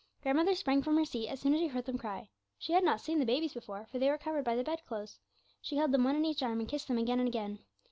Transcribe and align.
Grandmother 0.23 0.55
sprang 0.55 0.81
from 0.81 0.97
her 0.97 1.05
seat 1.05 1.27
as 1.27 1.39
soon 1.41 1.53
as 1.53 1.59
she 1.59 1.67
heard 1.67 1.85
them 1.85 1.99
cry. 1.99 2.27
She 2.57 2.73
had 2.73 2.83
not 2.83 3.01
seen 3.01 3.19
the 3.19 3.23
babies 3.25 3.53
before, 3.53 3.85
for 3.85 3.99
they 3.99 4.09
were 4.09 4.17
covered 4.17 4.43
by 4.45 4.55
the 4.55 4.63
bed 4.63 4.83
clothes. 4.87 5.19
She 5.61 5.75
held 5.77 5.91
them 5.91 6.03
one 6.05 6.15
in 6.15 6.25
each 6.25 6.41
arm, 6.41 6.59
and 6.59 6.67
kissed 6.67 6.87
them 6.87 6.97
again 6.97 7.19
and 7.19 7.27
again. 7.27 7.59